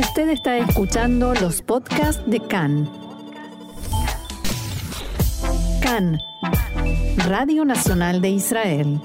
Usted 0.00 0.30
está 0.30 0.56
escuchando 0.56 1.34
los 1.34 1.60
podcasts 1.60 2.22
de 2.26 2.40
CAN. 2.40 2.90
CAN, 5.82 6.18
Radio 7.18 7.66
Nacional 7.66 8.22
de 8.22 8.30
Israel. 8.30 8.98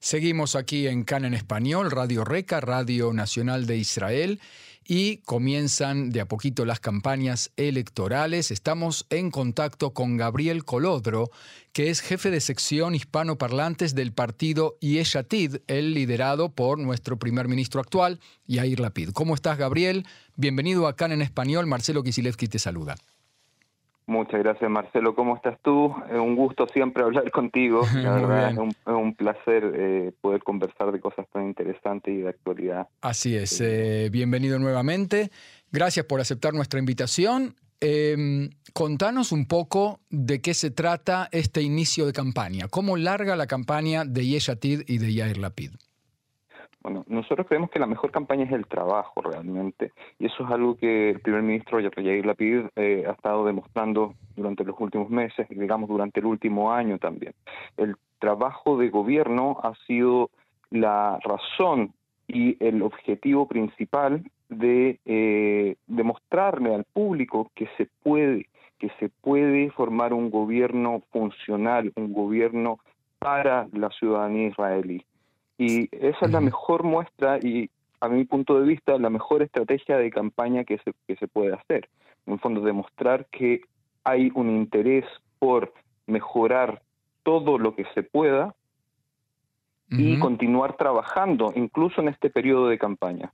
Seguimos 0.00 0.56
aquí 0.56 0.88
en 0.88 1.04
CAN 1.04 1.24
en 1.26 1.34
español, 1.34 1.92
Radio 1.92 2.24
Reca, 2.24 2.60
Radio 2.60 3.12
Nacional 3.12 3.66
de 3.66 3.76
Israel 3.76 4.40
y 4.86 5.18
comienzan 5.18 6.10
de 6.10 6.20
a 6.20 6.26
poquito 6.26 6.64
las 6.64 6.80
campañas 6.80 7.50
electorales. 7.56 8.50
Estamos 8.50 9.06
en 9.10 9.30
contacto 9.30 9.92
con 9.92 10.16
Gabriel 10.16 10.64
Colodro, 10.64 11.30
que 11.72 11.90
es 11.90 12.00
jefe 12.00 12.30
de 12.30 12.40
sección 12.40 12.94
hispanoparlantes 12.94 13.94
del 13.94 14.12
partido 14.12 14.76
Yeshatid, 14.80 15.56
el 15.66 15.94
liderado 15.94 16.50
por 16.52 16.78
nuestro 16.78 17.18
primer 17.18 17.48
ministro 17.48 17.80
actual, 17.80 18.20
Yair 18.46 18.80
Lapid. 18.80 19.10
¿Cómo 19.10 19.34
estás, 19.34 19.58
Gabriel? 19.58 20.06
Bienvenido 20.36 20.86
a 20.86 20.96
Can 20.96 21.12
en 21.12 21.22
Español. 21.22 21.66
Marcelo 21.66 22.02
Kisilevsky 22.02 22.48
te 22.48 22.58
saluda. 22.58 22.96
Muchas 24.06 24.40
gracias, 24.40 24.70
Marcelo. 24.70 25.14
¿Cómo 25.14 25.34
estás 25.34 25.58
tú? 25.62 25.94
Es 26.10 26.18
un 26.18 26.36
gusto 26.36 26.66
siempre 26.68 27.02
hablar 27.02 27.30
contigo. 27.30 27.82
La 27.94 28.14
verdad, 28.14 28.52
es 28.52 28.58
un, 28.86 29.14
placer 29.14 29.72
eh, 29.74 30.12
poder 30.20 30.42
conversar 30.42 30.92
de 30.92 31.00
cosas 31.00 31.26
tan 31.32 31.46
interesantes 31.46 32.12
y 32.12 32.18
de 32.18 32.28
actualidad. 32.28 32.88
Así 33.00 33.34
es. 33.36 33.60
Eh, 33.60 34.10
bienvenido 34.12 34.58
nuevamente. 34.58 35.30
Gracias 35.72 36.04
por 36.04 36.20
aceptar 36.20 36.52
nuestra 36.52 36.78
invitación. 36.78 37.54
Em, 37.80 38.50
contanos 38.72 39.32
un 39.32 39.46
poco 39.46 40.00
de 40.10 40.40
qué 40.40 40.54
se 40.54 40.70
trata 40.70 41.28
este 41.32 41.62
inicio 41.62 42.06
de 42.06 42.12
campaña. 42.12 42.68
¿Cómo 42.68 42.96
larga 42.96 43.36
la 43.36 43.46
campaña 43.46 44.04
de 44.04 44.26
Yeshatid 44.26 44.82
y 44.86 44.98
de 44.98 45.12
Yair 45.12 45.38
Lapid? 45.38 45.70
Bueno, 46.84 47.02
nosotros 47.08 47.46
creemos 47.46 47.70
que 47.70 47.78
la 47.78 47.86
mejor 47.86 48.10
campaña 48.10 48.44
es 48.44 48.52
el 48.52 48.66
trabajo 48.66 49.22
realmente, 49.22 49.92
y 50.18 50.26
eso 50.26 50.44
es 50.44 50.50
algo 50.50 50.76
que 50.76 51.10
el 51.10 51.20
primer 51.20 51.40
ministro 51.40 51.80
Yair 51.80 52.26
Lapid 52.26 52.66
eh, 52.76 53.04
ha 53.08 53.12
estado 53.12 53.46
demostrando 53.46 54.12
durante 54.36 54.64
los 54.64 54.78
últimos 54.78 55.08
meses, 55.08 55.48
digamos 55.48 55.88
durante 55.88 56.20
el 56.20 56.26
último 56.26 56.72
año 56.72 56.98
también. 56.98 57.32
El 57.78 57.96
trabajo 58.18 58.76
de 58.76 58.90
gobierno 58.90 59.58
ha 59.62 59.74
sido 59.86 60.28
la 60.68 61.18
razón 61.24 61.94
y 62.28 62.62
el 62.62 62.82
objetivo 62.82 63.48
principal 63.48 64.22
de 64.50 65.00
eh, 65.06 65.76
demostrarle 65.86 66.74
al 66.74 66.84
público 66.84 67.50
que 67.54 67.66
se 67.78 67.88
puede, 68.02 68.46
que 68.78 68.90
se 69.00 69.08
puede 69.08 69.70
formar 69.70 70.12
un 70.12 70.30
gobierno 70.30 71.00
funcional, 71.12 71.94
un 71.96 72.12
gobierno 72.12 72.78
para 73.18 73.68
la 73.72 73.88
ciudadanía 73.88 74.48
israelí. 74.48 75.02
Y 75.58 75.88
esa 75.92 76.26
es 76.26 76.30
la 76.30 76.40
mejor 76.40 76.82
muestra 76.82 77.38
y, 77.38 77.70
a 78.00 78.08
mi 78.08 78.24
punto 78.24 78.60
de 78.60 78.66
vista, 78.66 78.98
la 78.98 79.10
mejor 79.10 79.42
estrategia 79.42 79.96
de 79.96 80.10
campaña 80.10 80.64
que 80.64 80.78
se, 80.78 80.92
que 81.06 81.16
se 81.16 81.28
puede 81.28 81.54
hacer. 81.54 81.88
En 82.26 82.38
fondo, 82.38 82.60
demostrar 82.60 83.26
que 83.30 83.62
hay 84.02 84.30
un 84.34 84.50
interés 84.50 85.04
por 85.38 85.72
mejorar 86.06 86.82
todo 87.22 87.58
lo 87.58 87.74
que 87.74 87.84
se 87.94 88.02
pueda 88.02 88.54
y 89.90 90.18
continuar 90.18 90.76
trabajando, 90.76 91.52
incluso 91.54 92.00
en 92.00 92.08
este 92.08 92.28
periodo 92.28 92.68
de 92.68 92.78
campaña. 92.78 93.32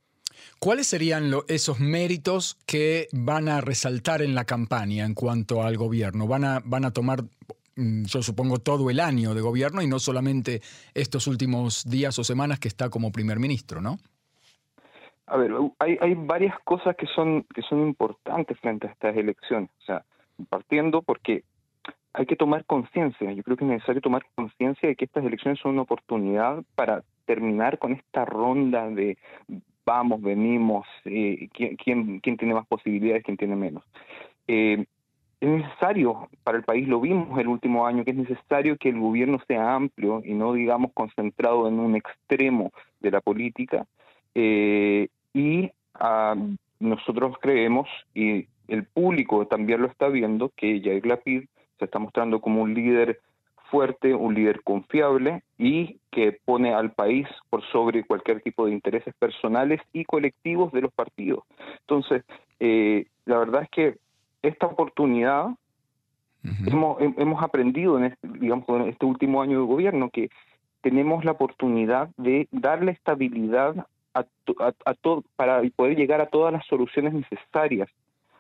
¿Cuáles 0.59 0.87
serían 0.87 1.33
esos 1.49 1.81
méritos 1.81 2.59
que 2.67 3.09
van 3.13 3.49
a 3.49 3.61
resaltar 3.61 4.21
en 4.21 4.35
la 4.35 4.45
campaña 4.45 5.05
en 5.05 5.15
cuanto 5.15 5.63
al 5.63 5.77
gobierno? 5.77 6.27
¿Van 6.27 6.45
a, 6.45 6.61
van 6.65 6.85
a 6.85 6.93
tomar 6.93 7.25
yo 7.77 8.23
supongo, 8.23 8.59
todo 8.59 8.91
el 8.91 9.01
año 9.01 9.35
de 9.35 9.41
gobierno 9.41 9.83
y 9.83 9.87
no 9.87 9.99
solamente 9.99 10.61
estos 10.95 11.27
últimos 11.27 11.85
días 11.89 12.19
o 12.19 12.25
semanas 12.25 12.59
que 12.59 12.69
está 12.69 12.91
como 12.91 13.13
primer 13.13 13.39
ministro, 13.39 13.81
¿no? 13.81 13.99
A 15.27 15.37
ver, 15.37 15.53
hay, 15.79 15.97
hay 16.01 16.15
varias 16.15 16.59
cosas 16.65 16.97
que 16.97 17.07
son, 17.07 17.45
que 17.55 17.63
son 17.63 17.87
importantes 17.87 18.59
frente 18.59 18.89
a 18.89 18.91
estas 18.91 19.17
elecciones. 19.17 19.71
O 19.81 19.85
sea, 19.85 20.05
partiendo 20.49 21.03
porque 21.03 21.45
hay 22.13 22.27
que 22.27 22.37
tomar 22.37 22.65
conciencia. 22.65 23.33
Yo 23.33 23.43
creo 23.43 23.57
que 23.57 23.65
es 23.65 23.71
necesario 23.71 24.01
tomar 24.01 24.25
conciencia 24.35 24.89
de 24.89 24.97
que 24.97 25.05
estas 25.05 25.25
elecciones 25.25 25.61
son 25.61 25.73
una 25.73 25.83
oportunidad 25.83 26.63
para 26.75 27.05
terminar 27.27 27.79
con 27.79 27.93
esta 27.93 28.25
ronda 28.25 28.89
de 28.89 29.17
vamos, 29.87 30.21
venimos, 30.21 30.87
eh, 31.05 31.49
quién, 31.53 31.77
quién, 31.77 32.21
quién, 32.21 32.37
tiene 32.37 32.55
más 32.55 32.67
posibilidades, 32.67 33.25
quién 33.25 33.37
tiene 33.37 33.57
menos. 33.57 33.85
Eh, 34.47 34.85
es 35.41 35.49
necesario 35.49 36.29
para 36.45 36.59
el 36.59 36.65
país, 36.65 36.87
lo 36.87 37.01
vimos 37.01 37.39
el 37.39 37.49
último 37.49 37.87
año, 37.87 38.05
que 38.05 38.11
es 38.11 38.17
necesario 38.17 38.77
que 38.77 38.91
el 38.91 39.01
gobierno 39.01 39.39
sea 39.49 39.75
amplio 39.75 40.23
y 40.25 40.35
no, 40.35 40.53
digamos, 40.53 40.93
concentrado 40.93 41.67
en 41.67 41.81
un 41.81 41.97
extremo 41.97 42.71
de 43.01 43.11
la 43.11 43.21
política. 43.21 43.87
Eh, 44.35 45.09
y 45.33 45.71
ah, 45.95 46.37
nosotros 46.79 47.37
creemos, 47.41 47.89
y 48.15 48.47
el 48.69 48.85
público 48.85 49.47
también 49.47 49.81
lo 49.81 49.89
está 49.89 50.09
viendo, 50.09 50.51
que 50.57 50.81
Jair 50.83 51.07
Lapid 51.07 51.45
se 51.79 51.85
está 51.87 51.99
mostrando 51.99 52.41
como 52.41 52.63
un 52.63 52.75
líder 52.75 53.21
fuerte, 53.71 54.15
un 54.15 54.35
líder 54.35 54.63
confiable 54.63 55.43
y 55.57 56.01
que 56.11 56.39
pone 56.45 56.75
al 56.75 56.93
país 56.93 57.27
por 57.49 57.65
sobre 57.71 58.05
cualquier 58.05 58.43
tipo 58.43 58.67
de 58.67 58.73
intereses 58.73 59.15
personales 59.19 59.81
y 59.93 60.05
colectivos 60.05 60.73
de 60.73 60.83
los 60.83 60.93
partidos. 60.93 61.45
Entonces, 61.81 62.25
eh, 62.59 63.07
la 63.25 63.39
verdad 63.39 63.63
es 63.63 63.71
que 63.71 63.97
esta 64.43 64.67
oportunidad 64.67 65.49
hemos, 66.67 67.01
hemos 67.01 67.43
aprendido 67.43 67.99
en 67.99 68.05
este, 68.05 68.29
digamos, 68.29 68.69
en 68.69 68.89
este 68.89 69.07
último 69.07 69.43
año 69.43 69.61
de 69.61 69.67
gobierno 69.67 70.11
que 70.11 70.31
tenemos 70.81 71.25
la 71.25 71.33
oportunidad 71.33 72.09
de 72.17 72.49
darle 72.51 72.93
estabilidad 72.93 73.87
a, 74.15 74.21
a, 74.21 74.73
a 74.85 74.95
todo 74.95 75.25
para 75.37 75.63
poder 75.77 75.97
llegar 75.97 76.21
a 76.21 76.27
todas 76.27 76.53
las 76.53 76.67
soluciones 76.67 77.13
necesarias. 77.13 77.89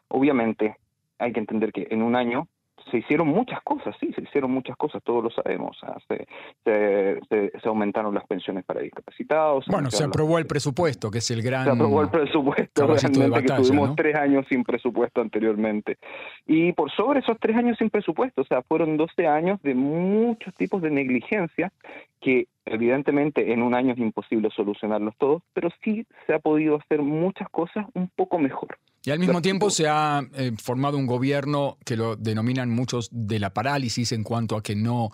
Obviamente, 0.09 0.77
hay 1.19 1.33
que 1.33 1.41
entender 1.41 1.72
que 1.72 1.87
en 1.91 2.03
un 2.03 2.16
año 2.16 2.49
se 2.91 2.99
hicieron 2.99 3.29
muchas 3.29 3.61
cosas, 3.63 3.95
sí, 4.01 4.13
se 4.15 4.23
hicieron 4.23 4.51
muchas 4.51 4.77
cosas, 4.77 5.03
todos 5.03 5.25
lo 5.25 5.31
sabemos. 5.31 5.79
se, 6.09 7.21
se, 7.29 7.69
aumentaron 7.69 8.15
las 8.15 8.27
pensiones 8.27 8.65
para 8.65 8.81
discapacitados. 8.81 9.67
Bueno, 9.69 9.91
se 9.91 10.05
aprobó 10.05 10.39
el 10.39 10.47
presupuesto, 10.47 11.11
que 11.11 11.19
es 11.19 11.31
el 11.31 11.43
gran. 11.43 11.65
Se 11.65 11.71
aprobó 11.71 12.03
el 12.03 12.09
presupuesto, 12.09 12.87
realmente, 12.87 13.43
que 13.43 13.53
tuvimos 13.55 13.97
tres 13.97 14.17
años 14.17 14.47
sin 14.49 14.65
presupuesto 14.65 15.21
anteriormente. 15.21 15.99
Y 16.47 16.73
por 16.73 16.91
sobre 16.93 17.21
esos 17.21 17.37
tres 17.41 17.57
años 17.57 17.77
sin 17.79 17.91
presupuesto, 17.91 18.43
o 18.43 18.45
sea, 18.45 18.63
fueron 18.63 18.97
12 18.97 19.27
años 19.27 19.61
de 19.63 19.75
muchos 19.75 20.55
tipos 20.55 20.83
de 20.83 20.91
negligencia 20.91 21.73
que 22.21 22.47
evidentemente 22.71 23.53
en 23.53 23.63
un 23.63 23.75
año 23.75 23.93
es 23.93 23.99
imposible 23.99 24.49
solucionarlos 24.55 25.15
todos, 25.19 25.43
pero 25.53 25.69
sí 25.85 26.07
se 26.27 26.35
ha 26.35 26.39
podido 26.39 26.77
hacer 26.77 27.03
muchas 27.03 27.49
cosas 27.51 27.87
un 27.95 28.09
poco 28.09 28.39
mejor. 28.39 28.79
Y 29.05 29.11
al 29.11 29.19
mismo 29.19 29.43
tiempo 29.43 29.71
se 29.71 29.89
ha 29.89 30.23
eh, 30.35 30.53
formado 30.63 30.99
un 30.99 31.07
gobierno 31.07 31.79
que 31.85 31.97
lo 31.97 32.17
denominan 32.17 32.71
muchos 32.71 33.09
de 33.13 33.39
la 33.39 33.51
parálisis 33.51 34.13
en 34.13 34.25
cuanto 34.25 34.57
a 34.57 34.63
que 34.63 34.77
no, 34.77 35.11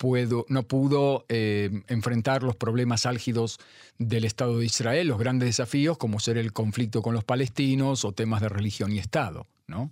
puedo, 0.00 0.46
no 0.48 0.62
pudo 0.62 1.26
eh, 1.28 1.82
enfrentar 1.88 2.42
los 2.42 2.56
problemas 2.56 3.04
álgidos 3.04 3.58
del 3.98 4.24
Estado 4.24 4.58
de 4.58 4.64
Israel, 4.64 5.08
los 5.08 5.18
grandes 5.18 5.48
desafíos 5.48 5.98
como 5.98 6.20
ser 6.20 6.38
el 6.38 6.54
conflicto 6.54 7.02
con 7.02 7.14
los 7.14 7.22
palestinos 7.22 8.06
o 8.06 8.12
temas 8.12 8.40
de 8.40 8.48
religión 8.48 8.92
y 8.92 8.98
Estado, 8.98 9.46
¿no? 9.66 9.90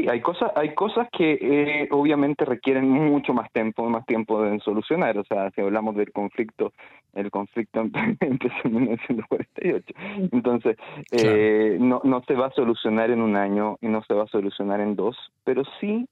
Sí, 0.00 0.08
hay 0.08 0.20
cosas, 0.20 0.50
hay 0.56 0.74
cosas 0.74 1.08
que 1.12 1.38
eh, 1.40 1.88
obviamente 1.90 2.44
requieren 2.46 2.88
mucho 2.88 3.34
más 3.34 3.52
tiempo, 3.52 3.88
más 3.90 4.06
tiempo 4.06 4.42
de 4.42 4.58
solucionar. 4.60 5.18
O 5.18 5.24
sea, 5.24 5.50
si 5.50 5.60
hablamos 5.60 5.94
del 5.94 6.10
conflicto, 6.10 6.72
el 7.12 7.30
conflicto 7.30 7.80
empezó 8.20 8.54
en 8.64 8.74
1948. 8.74 9.94
Entonces, 10.32 10.76
eh, 11.10 11.76
no, 11.78 12.00
no 12.04 12.22
se 12.26 12.34
va 12.34 12.46
a 12.46 12.52
solucionar 12.52 13.10
en 13.10 13.20
un 13.20 13.36
año 13.36 13.76
y 13.82 13.88
no 13.88 14.02
se 14.04 14.14
va 14.14 14.24
a 14.24 14.28
solucionar 14.28 14.80
en 14.80 14.96
dos, 14.96 15.16
pero 15.44 15.64
sí, 15.80 16.08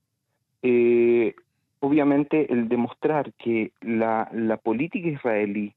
eh, 0.63 1.35
obviamente, 1.81 2.53
el 2.53 2.69
demostrar 2.69 3.33
que 3.39 3.73
la, 3.81 4.29
la 4.33 4.59
política 4.59 5.09
israelí 5.09 5.73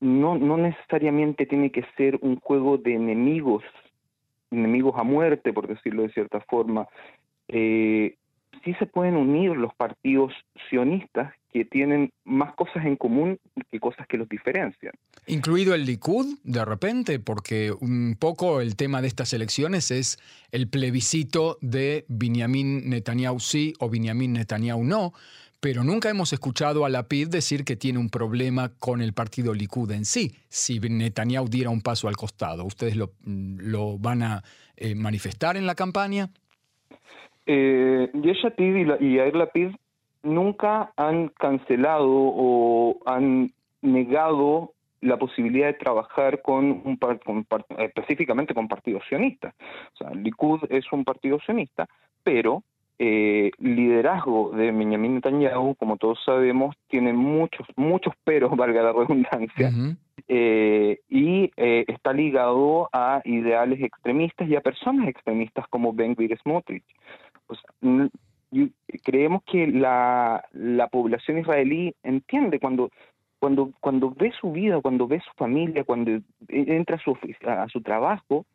no, 0.00 0.38
no 0.38 0.56
necesariamente 0.56 1.44
tiene 1.44 1.70
que 1.70 1.84
ser 1.96 2.18
un 2.22 2.36
juego 2.40 2.78
de 2.78 2.94
enemigos 2.94 3.62
enemigos 4.54 4.94
a 4.96 5.02
muerte, 5.02 5.52
por 5.52 5.66
decirlo 5.66 6.02
de 6.02 6.12
cierta 6.12 6.40
forma, 6.40 6.86
eh, 7.48 8.16
sí 8.64 8.74
se 8.74 8.86
pueden 8.86 9.16
unir 9.16 9.56
los 9.56 9.74
partidos 9.74 10.32
sionistas 10.68 11.32
que 11.52 11.64
tienen 11.64 12.12
más 12.24 12.54
cosas 12.54 12.84
en 12.84 12.96
común 12.96 13.38
que 13.70 13.78
cosas 13.78 14.08
que 14.08 14.16
los 14.16 14.28
diferencian. 14.28 14.92
Incluido 15.26 15.74
el 15.74 15.86
Likud, 15.86 16.38
de 16.42 16.64
repente, 16.64 17.20
porque 17.20 17.70
un 17.70 18.16
poco 18.18 18.60
el 18.60 18.74
tema 18.74 19.00
de 19.00 19.08
estas 19.08 19.32
elecciones 19.32 19.92
es 19.92 20.18
el 20.50 20.68
plebiscito 20.68 21.58
de 21.60 22.04
Benjamin 22.08 22.90
Netanyahu 22.90 23.38
sí 23.38 23.72
o 23.78 23.88
Benjamin 23.88 24.32
Netanyahu 24.32 24.82
no, 24.82 25.12
pero 25.60 25.84
nunca 25.84 26.10
hemos 26.10 26.32
escuchado 26.32 26.84
a 26.84 26.88
Lapid 26.88 27.28
decir 27.28 27.64
que 27.64 27.76
tiene 27.76 28.00
un 28.00 28.10
problema 28.10 28.70
con 28.80 29.00
el 29.00 29.12
partido 29.12 29.54
Likud 29.54 29.92
en 29.92 30.04
sí. 30.04 30.34
Si 30.48 30.80
Netanyahu 30.80 31.48
diera 31.48 31.70
un 31.70 31.82
paso 31.82 32.08
al 32.08 32.16
costado, 32.16 32.64
¿ustedes 32.64 32.96
lo, 32.96 33.12
lo 33.24 33.96
van 33.96 34.22
a 34.24 34.42
eh, 34.76 34.96
manifestar 34.96 35.56
en 35.56 35.66
la 35.66 35.76
campaña? 35.76 36.30
Eh, 37.46 38.10
Yeshatid 38.14 38.76
y, 38.76 39.04
y 39.04 39.16
Yair 39.16 39.36
Lapid 39.36 39.70
nunca 40.22 40.92
han 40.96 41.28
cancelado 41.28 42.08
o 42.08 42.98
han 43.06 43.52
negado 43.82 44.72
la 45.04 45.18
posibilidad 45.18 45.66
de 45.66 45.74
trabajar 45.74 46.40
con 46.40 46.82
un 46.84 46.96
con, 46.96 47.46
específicamente 47.78 48.54
con 48.54 48.68
partidos 48.68 49.02
sionistas. 49.08 49.54
O 49.94 49.96
sea, 49.98 50.10
Likud 50.14 50.60
es 50.70 50.90
un 50.92 51.04
partido 51.04 51.38
sionista, 51.40 51.86
pero 52.22 52.62
eh, 52.98 53.50
liderazgo 53.58 54.52
de 54.52 54.70
Benjamin 54.70 55.16
Netanyahu, 55.16 55.74
como 55.74 55.96
todos 55.98 56.18
sabemos, 56.24 56.74
tiene 56.88 57.12
muchos, 57.12 57.66
muchos 57.76 58.14
peros, 58.24 58.50
valga 58.56 58.82
la 58.82 58.92
redundancia, 58.92 59.72
eh, 60.26 61.00
y 61.08 61.50
eh, 61.56 61.84
está 61.88 62.12
ligado 62.14 62.88
a 62.92 63.20
ideales 63.24 63.82
extremistas 63.82 64.48
y 64.48 64.56
a 64.56 64.62
personas 64.62 65.08
extremistas 65.08 65.66
como 65.68 65.92
Ben 65.92 66.14
Gvir 66.14 66.38
Smotrich. 66.38 66.84
Creemos 69.02 69.42
que 69.44 69.66
la, 69.66 70.44
la 70.52 70.88
población 70.88 71.38
israelí 71.38 71.94
entiende 72.02 72.60
cuando 72.60 72.90
cuando, 73.44 73.72
cuando 73.80 74.10
ve 74.10 74.32
su 74.40 74.52
vida, 74.52 74.80
cuando 74.80 75.06
ve 75.06 75.20
su 75.20 75.30
familia, 75.36 75.84
cuando 75.84 76.18
entra 76.48 76.96
a 76.96 76.98
su, 76.98 77.14
a 77.46 77.68
su 77.68 77.82
trabajo, 77.82 78.46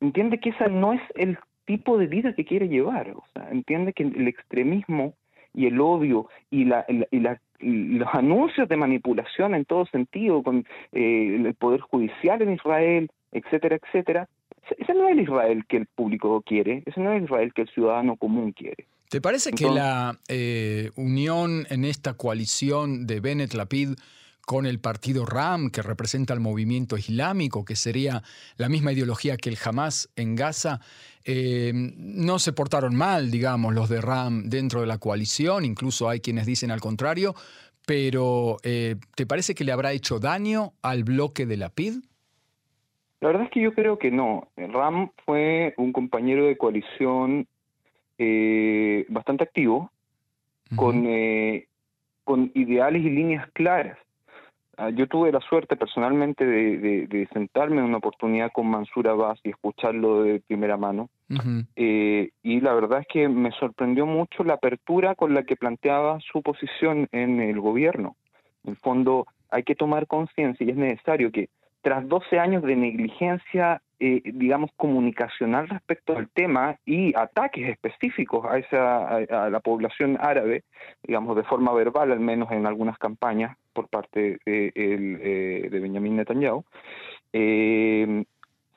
entiende 0.00 0.40
que 0.40 0.50
esa 0.50 0.66
no 0.66 0.92
es 0.92 1.00
el 1.14 1.38
tipo 1.66 1.96
de 1.98 2.08
vida 2.08 2.32
que 2.32 2.44
quiere 2.44 2.68
llevar. 2.68 3.10
O 3.10 3.22
sea, 3.32 3.48
entiende 3.52 3.92
que 3.92 4.02
el 4.02 4.26
extremismo 4.26 5.14
y 5.54 5.66
el 5.66 5.80
odio 5.80 6.28
y, 6.50 6.64
la, 6.64 6.84
y, 6.88 7.20
los 7.60 8.08
anuncios 8.12 8.68
de 8.68 8.76
manipulación 8.76 9.54
en 9.54 9.64
todo 9.64 9.86
sentido 9.86 10.42
con 10.42 10.66
eh, 10.90 11.36
el 11.44 11.54
poder 11.54 11.80
judicial 11.80 12.42
en 12.42 12.54
Israel, 12.54 13.10
etcétera, 13.30 13.76
etcétera, 13.76 14.28
ese 14.76 14.94
no 14.94 15.08
es 15.08 15.12
el 15.12 15.20
Israel 15.20 15.64
que 15.68 15.78
el 15.78 15.86
público 15.86 16.42
quiere, 16.42 16.82
ese 16.86 17.00
no 17.00 17.12
es 17.12 17.18
el 17.18 17.24
Israel 17.24 17.52
que 17.54 17.62
el 17.62 17.68
ciudadano 17.68 18.16
común 18.16 18.52
quiere. 18.52 18.86
¿Te 19.08 19.20
parece 19.22 19.52
que 19.52 19.64
la 19.64 20.18
eh, 20.28 20.90
unión 20.96 21.66
en 21.70 21.84
esta 21.86 22.14
coalición 22.14 23.06
de 23.06 23.20
Bennett 23.20 23.54
Lapid 23.54 23.94
con 24.48 24.64
el 24.64 24.80
partido 24.80 25.26
RAM, 25.26 25.70
que 25.70 25.82
representa 25.82 26.32
al 26.32 26.40
movimiento 26.40 26.96
islámico, 26.96 27.66
que 27.66 27.76
sería 27.76 28.22
la 28.56 28.70
misma 28.70 28.92
ideología 28.92 29.36
que 29.36 29.50
el 29.50 29.58
Hamas 29.62 30.08
en 30.16 30.36
Gaza, 30.36 30.80
eh, 31.24 31.72
no 31.74 32.38
se 32.38 32.54
portaron 32.54 32.94
mal, 32.94 33.30
digamos, 33.30 33.74
los 33.74 33.90
de 33.90 34.00
RAM 34.00 34.48
dentro 34.48 34.80
de 34.80 34.86
la 34.86 34.96
coalición, 34.96 35.66
incluso 35.66 36.08
hay 36.08 36.20
quienes 36.20 36.46
dicen 36.46 36.70
al 36.70 36.80
contrario, 36.80 37.34
pero 37.84 38.56
eh, 38.62 38.96
¿te 39.14 39.26
parece 39.26 39.54
que 39.54 39.64
le 39.64 39.72
habrá 39.72 39.92
hecho 39.92 40.18
daño 40.18 40.72
al 40.80 41.04
bloque 41.04 41.44
de 41.44 41.56
la 41.58 41.68
PID? 41.68 41.98
La 43.20 43.28
verdad 43.28 43.44
es 43.44 43.50
que 43.50 43.60
yo 43.60 43.72
creo 43.72 43.98
que 43.98 44.10
no. 44.10 44.48
RAM 44.56 45.10
fue 45.24 45.74
un 45.76 45.92
compañero 45.92 46.46
de 46.46 46.56
coalición 46.56 47.46
eh, 48.18 49.04
bastante 49.08 49.44
activo, 49.44 49.90
con, 50.76 51.08
con 52.24 52.50
ideales 52.54 53.02
y 53.02 53.10
líneas 53.10 53.48
claras. 53.52 53.98
Ah, 54.80 54.90
yo 54.90 55.08
tuve 55.08 55.32
la 55.32 55.40
suerte 55.40 55.74
personalmente 55.74 56.46
de, 56.46 57.28
sentarme 57.32 57.78
en 57.78 57.86
una 57.86 57.96
oportunidad 57.96 58.52
con 58.52 58.68
Mansur 58.68 59.08
Abbas 59.08 59.40
y 59.42 59.50
escucharlo 59.50 60.22
de 60.22 60.40
primera 60.40 60.76
mano. 60.76 61.10
Eh, 61.74 62.30
y 62.44 62.60
la 62.60 62.74
verdad 62.74 63.00
es 63.00 63.08
que 63.08 63.28
me 63.28 63.50
sorprendió 63.50 64.06
mucho 64.06 64.44
la 64.44 64.54
apertura 64.54 65.16
con 65.16 65.34
la 65.34 65.42
que 65.42 65.56
planteaba 65.56 66.20
su 66.20 66.42
posición 66.42 67.08
en 67.10 67.40
el 67.40 67.60
gobierno. 67.60 68.14
En 68.62 68.70
el 68.70 68.76
fondo, 68.76 69.26
hay 69.50 69.64
que 69.64 69.74
tomar 69.74 70.06
conciencia 70.06 70.64
y 70.64 70.70
es 70.70 70.76
necesario 70.76 71.32
que 71.32 71.48
tras 71.82 72.06
12 72.08 72.38
años 72.38 72.62
de 72.62 72.76
negligencia, 72.76 73.80
eh, 74.00 74.22
digamos, 74.24 74.70
comunicacional 74.76 75.68
respecto 75.68 76.16
al 76.16 76.28
tema 76.28 76.76
y 76.84 77.14
ataques 77.16 77.68
específicos 77.68 78.44
a, 78.44 78.58
esa, 78.58 79.16
a, 79.16 79.50
la 79.50 79.60
población 79.60 80.18
árabe, 80.20 80.64
digamos, 81.02 81.36
de 81.36 81.44
forma 81.44 81.72
verbal, 81.72 82.12
al 82.12 82.20
menos 82.20 82.50
en 82.52 82.66
algunas 82.66 82.98
campañas 82.98 83.56
por 83.72 83.88
parte 83.88 84.38
de, 84.44 84.72
eh, 84.74 85.68
de 85.70 85.80
Benjamín 85.80 86.16
Netanyahu, 86.16 86.64
eh, 87.32 88.24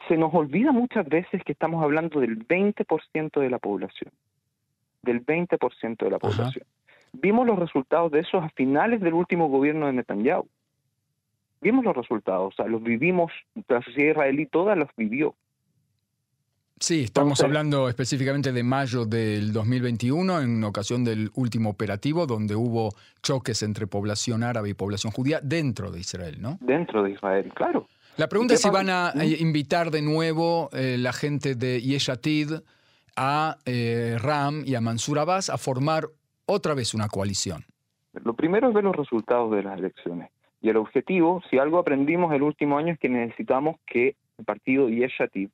se 0.08 0.18
nos 0.18 0.34
olvida 0.34 0.72
muchas 0.72 1.08
veces 1.08 1.44
que 1.44 1.52
estamos 1.54 1.84
hablando 1.84 2.20
del 2.20 2.48
20% 2.48 3.40
de 3.40 3.50
la 3.50 3.60
población, 3.60 4.12
del 5.02 5.26
20% 5.26 5.98
de 6.06 6.12
la 6.12 6.20
población. 6.20 6.66
Vimos 7.14 7.46
los 7.46 7.60
resultados 7.60 8.12
de 8.12 8.22
eso 8.22 8.38
a 8.38 8.50
finales 8.50 9.02
del 9.02 9.14
último 9.14 9.50
gobierno 9.50 9.88
de 9.88 9.94
Netanyahu 9.94 10.48
vimos 11.62 11.86
los 11.86 11.96
resultados, 11.96 12.54
o 12.54 12.56
sea, 12.56 12.68
los 12.68 12.84
vivimos, 12.84 13.32
la 13.68 13.82
sociedad 13.82 14.12
israelí 14.12 14.46
toda 14.48 14.76
los 14.76 14.90
vivió. 14.98 15.36
Sí, 16.80 17.04
estamos 17.04 17.40
hablando 17.42 17.88
específicamente 17.88 18.52
de 18.52 18.64
mayo 18.64 19.06
del 19.06 19.54
2021, 19.54 20.42
en 20.42 20.64
ocasión 20.64 21.04
del 21.04 21.30
último 21.36 21.70
operativo, 21.70 22.26
donde 22.26 22.56
hubo 22.56 22.90
choques 23.22 23.62
entre 23.62 23.86
población 23.86 24.42
árabe 24.42 24.70
y 24.70 24.74
población 24.74 25.14
judía 25.14 25.40
dentro 25.44 25.92
de 25.92 26.00
Israel, 26.00 26.42
¿no? 26.42 26.58
Dentro 26.60 27.04
de 27.04 27.12
Israel, 27.12 27.52
claro. 27.54 27.88
La 28.18 28.28
pregunta 28.28 28.56
es 28.56 28.62
si 28.62 28.70
van 28.72 28.90
a 28.90 29.12
eh, 29.12 29.38
invitar 29.40 29.92
de 29.92 30.02
nuevo 30.02 30.70
eh, 30.74 30.98
la 30.98 31.14
gente 31.14 31.54
de 31.54 31.80
Yeshatid 31.82 32.52
a 33.16 33.58
eh, 33.66 34.18
Ram 34.20 34.64
y 34.66 34.74
a 34.74 34.82
Mansur 34.82 35.20
Abbas 35.20 35.52
a 35.52 35.60
formar 35.60 36.08
otra 36.48 36.74
vez 36.74 36.96
una 36.96 37.10
coalición. 37.10 37.64
Lo 38.24 38.34
primero 38.34 38.70
es 38.70 38.74
ver 38.74 38.84
los 38.84 38.96
resultados 38.96 39.52
de 39.52 39.62
las 39.62 39.78
elecciones. 39.78 40.32
Y 40.62 40.70
el 40.70 40.78
objetivo, 40.78 41.42
si 41.50 41.58
algo 41.58 41.80
aprendimos 41.80 42.34
el 42.34 42.44
último 42.44 42.78
año, 42.78 42.94
es 42.94 43.00
que 43.00 43.10
necesitamos 43.10 43.78
que 43.86 44.16
el 44.38 44.46
partido 44.46 44.90
Yeshatib 44.90 45.50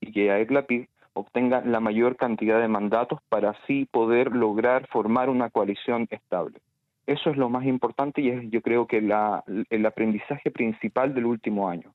y 0.00 0.12
que 0.12 0.26
Yair 0.26 0.50
Lapid 0.50 0.86
obtenga 1.14 1.60
la 1.60 1.80
mayor 1.80 2.16
cantidad 2.16 2.60
de 2.60 2.68
mandatos 2.68 3.20
para 3.28 3.50
así 3.50 3.86
poder 3.90 4.34
lograr 4.34 4.88
formar 4.88 5.28
una 5.28 5.50
coalición 5.50 6.08
estable. 6.10 6.58
Eso 7.06 7.30
es 7.30 7.36
lo 7.36 7.48
más 7.48 7.66
importante 7.66 8.20
y 8.20 8.30
es 8.30 8.50
yo 8.50 8.62
creo 8.62 8.86
que 8.86 9.00
la, 9.00 9.44
el 9.70 9.86
aprendizaje 9.86 10.50
principal 10.50 11.14
del 11.14 11.26
último 11.26 11.68
año. 11.68 11.92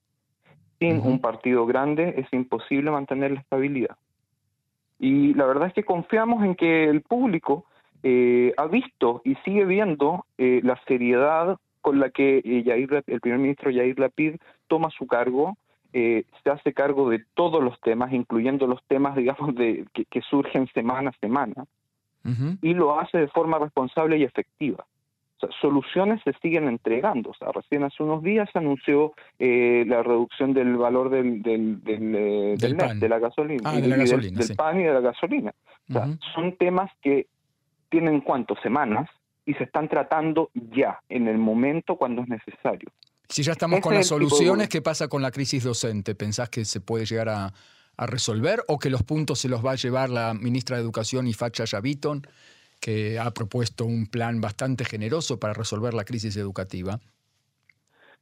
Sin 0.79 0.99
un 0.99 1.19
partido 1.19 1.65
grande 1.65 2.13
es 2.17 2.31
imposible 2.31 2.91
mantener 2.91 3.31
la 3.31 3.39
estabilidad. 3.39 3.97
Y 4.99 5.33
la 5.33 5.45
verdad 5.45 5.69
es 5.69 5.73
que 5.73 5.83
confiamos 5.83 6.43
en 6.43 6.55
que 6.55 6.83
el 6.85 7.01
público 7.01 7.65
eh, 8.03 8.53
ha 8.57 8.67
visto 8.67 9.21
y 9.23 9.35
sigue 9.43 9.65
viendo 9.65 10.25
eh, 10.37 10.61
la 10.63 10.79
seriedad 10.87 11.57
con 11.87 12.01
la 12.01 12.09
que 12.09 12.39
eh, 12.39 13.01
el 13.07 13.21
primer 13.21 13.39
ministro 13.39 13.71
Yair 13.71 13.97
Lapid 13.97 14.35
toma 14.67 14.89
su 14.89 15.07
cargo, 15.07 15.57
eh, 15.93 16.25
se 16.43 16.49
hace 16.49 16.73
cargo 16.73 17.09
de 17.09 17.23
todos 17.33 17.63
los 17.63 17.79
temas, 17.79 18.11
incluyendo 18.11 18.67
los 18.67 18.83
temas, 18.89 19.15
digamos, 19.15 19.55
de, 19.55 19.85
que, 19.93 20.21
surgen 20.21 20.67
semana 20.73 21.11
a 21.11 21.19
semana, 21.21 21.63
y 22.61 22.73
lo 22.73 22.99
hace 22.99 23.19
de 23.19 23.29
forma 23.29 23.57
responsable 23.57 24.17
y 24.17 24.23
efectiva. 24.23 24.85
soluciones 25.61 26.21
se 26.25 26.33
siguen 26.41 26.67
entregando. 26.67 27.29
O 27.29 27.33
sea, 27.35 27.53
recién 27.53 27.85
hace 27.85 28.03
unos 28.03 28.21
días 28.21 28.49
se 28.51 28.59
anunció 28.59 29.13
eh, 29.39 29.85
la 29.87 30.03
reducción 30.03 30.53
del 30.53 30.75
valor 30.75 31.09
del, 31.09 31.41
del, 31.41 31.81
del, 31.85 32.57
de 32.57 33.07
la 33.07 33.19
gasolina, 33.19 33.61
ah, 33.63 33.79
del, 33.79 34.55
pan 34.57 34.81
y 34.81 34.83
de 34.83 34.93
la 34.93 34.99
gasolina. 34.99 35.53
O 35.89 35.93
sea, 35.93 36.09
son 36.35 36.57
temas 36.57 36.91
que 37.01 37.27
tienen 37.89 38.19
cuánto, 38.19 38.57
semanas, 38.57 39.09
y 39.47 39.53
se 39.53 39.63
están 39.63 39.87
tratando 39.87 40.51
ya, 40.53 41.01
en 41.07 41.27
el 41.27 41.37
momento 41.37 41.95
cuando 41.95 42.21
es 42.21 42.27
necesario. 42.27 42.91
Si 43.29 43.43
ya 43.43 43.53
estamos 43.53 43.79
con 43.79 43.93
las 43.95 44.07
soluciones, 44.07 44.67
¿qué 44.67 44.81
pasa 44.81 45.07
con 45.07 45.21
la 45.21 45.31
crisis 45.31 45.63
docente? 45.63 46.15
¿Pensás 46.15 46.49
que 46.49 46.65
se 46.65 46.81
puede 46.81 47.05
llegar 47.05 47.29
a, 47.29 47.53
resolver 47.99 48.61
o 48.67 48.77
que 48.77 48.91
los 48.91 49.01
puntos 49.01 49.39
se 49.39 49.49
los 49.49 49.65
va 49.65 49.71
a 49.71 49.75
llevar 49.75 50.11
la 50.11 50.35
ministra 50.35 50.77
de 50.77 50.83
Educación, 50.83 51.25
Ifacha 51.25 51.65
Yaviton, 51.65 52.27
que 52.79 53.17
ha 53.17 53.31
propuesto 53.31 53.85
un 53.85 54.05
plan 54.05 54.39
bastante 54.39 54.85
generoso 54.85 55.39
para 55.39 55.53
resolver 55.53 55.95
la 55.95 56.03
crisis 56.03 56.37
educativa? 56.37 56.99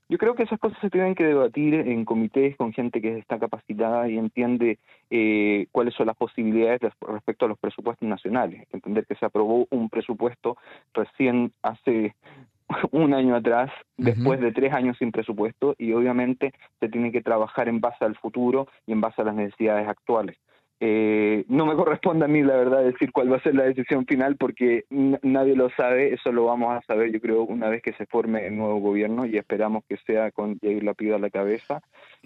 Yo 0.07 0.19
creo 0.19 0.35
que 0.35 0.43
esas 0.43 0.59
cosas 0.59 0.77
se 0.81 0.91
tienen 0.91 1.15
que 1.15 1.23
debatir 1.23 1.73
en 1.73 2.05
comités 2.05 2.55
con 2.57 2.73
gente 2.73 3.01
que 3.01 3.17
está 3.17 3.39
capacitada 3.39 4.07
y 4.07 4.17
entiende 4.17 4.77
eh, 5.09 5.65
cuáles 5.71 5.95
son 5.95 6.05
las 6.05 6.15
posibilidades 6.15 6.79
respecto 7.01 7.45
a 7.45 7.47
los 7.47 7.57
presupuestos 7.57 8.07
nacionales. 8.07 8.59
Hay 8.59 8.65
que 8.67 8.77
entender 8.77 9.07
que 9.07 9.15
se 9.15 9.25
aprobó 9.25 9.65
un 9.71 9.89
presupuesto 9.89 10.57
recién 10.93 11.53
hace 11.63 12.13
un 12.91 13.15
año 13.15 13.35
atrás, 13.35 13.71
después 13.97 14.39
de 14.39 14.51
tres 14.51 14.73
años 14.73 14.95
sin 14.99 15.11
presupuesto, 15.11 15.73
y 15.79 15.93
obviamente 15.93 16.53
se 16.79 16.89
tiene 16.89 17.11
que 17.11 17.23
trabajar 17.23 17.67
en 17.67 17.81
base 17.81 18.05
al 18.05 18.15
futuro 18.15 18.67
y 18.85 18.91
en 18.91 19.01
base 19.01 19.23
a 19.23 19.25
las 19.25 19.35
necesidades 19.35 19.87
actuales. 19.87 20.37
Eh, 20.79 21.45
no 21.47 21.65
me 21.65 21.75
corresponde 21.75 22.25
a 22.25 22.27
mí, 22.27 22.43
la 22.43 22.55
verdad, 22.55 22.83
decir 22.83 23.11
cuál 23.11 23.31
va 23.31 23.37
a 23.37 23.43
ser 23.43 23.55
la 23.55 23.63
decisión 23.63 24.05
final 24.05 24.35
porque 24.35 24.85
nadie 24.89 25.55
lo 25.55 25.69
sabe. 25.71 26.13
Eso 26.13 26.31
lo 26.31 26.45
vamos 26.45 26.75
a 26.75 26.81
saber, 26.85 27.11
yo 27.11 27.21
creo, 27.21 27.43
una 27.43 27.69
vez 27.69 27.81
que 27.81 27.93
se 27.93 28.05
forme 28.05 28.47
el 28.47 28.57
nuevo 28.57 28.79
gobierno 28.79 29.25
y 29.25 29.37
esperamos 29.37 29.83
que 29.87 29.97
sea 29.97 30.31
con 30.31 30.59
Jair 30.59 30.83
Lapid 30.83 31.13
a 31.13 31.19
la 31.19 31.29
cabeza, 31.29 31.81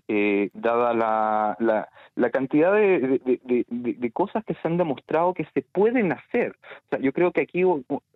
eh, 0.07 0.49
dada 0.53 0.93
la, 0.93 1.55
la, 1.59 1.89
la 2.15 2.29
cantidad 2.29 2.73
de, 2.73 3.19
de, 3.23 3.65
de, 3.69 4.11
cosas 4.11 4.43
que 4.43 4.55
se 4.55 4.67
han 4.67 4.77
demostrado 4.77 5.33
que 5.33 5.45
se 5.53 5.61
pueden 5.61 6.11
hacer. 6.11 6.55
O 6.85 6.89
sea, 6.89 6.99
yo 6.99 7.13
creo 7.13 7.31
que 7.31 7.41
aquí 7.41 7.63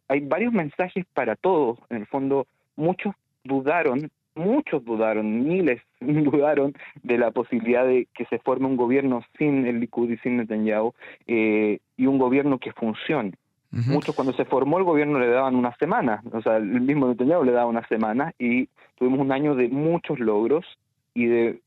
hay 0.07 0.19
varios 0.21 0.53
mensajes 0.53 1.05
para 1.13 1.35
todos. 1.35 1.79
En 1.89 1.97
el 1.97 2.07
fondo, 2.07 2.47
muchos 2.75 3.13
dudaron 3.43 4.09
muchos 4.35 4.83
dudaron, 4.83 5.47
miles 5.47 5.81
dudaron 5.99 6.73
de 7.01 7.17
la 7.17 7.31
posibilidad 7.31 7.85
de 7.85 8.07
que 8.13 8.25
se 8.25 8.39
forme 8.39 8.67
un 8.67 8.77
gobierno 8.77 9.23
sin 9.37 9.65
el 9.65 9.79
Likud 9.79 10.09
y 10.09 10.17
sin 10.17 10.37
Netanyahu 10.37 10.93
eh, 11.27 11.79
y 11.97 12.05
un 12.05 12.17
gobierno 12.17 12.59
que 12.59 12.73
funcione. 12.73 13.33
Muchos 13.87 14.13
cuando 14.13 14.33
se 14.33 14.45
formó 14.45 14.77
el 14.77 14.83
gobierno 14.83 15.17
le 15.17 15.27
daban 15.27 15.55
una 15.55 15.75
semana, 15.77 16.21
o 16.31 16.43
sea, 16.43 16.57
el 16.57 16.81
mismo 16.81 17.07
Netanyahu 17.07 17.43
le 17.43 17.53
daba 17.53 17.65
una 17.65 17.87
semana 17.87 18.31
y 18.37 18.69
tuvimos 18.99 19.19
un 19.19 19.31
año 19.31 19.55
de 19.55 19.67
muchos 19.67 20.19
logros 20.19 20.63
y 21.15 21.25
de, 21.25 21.59